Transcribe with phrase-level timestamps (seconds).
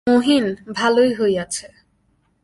[0.09, 0.45] মহিন,
[0.75, 1.67] ভালোই হইয়াছে।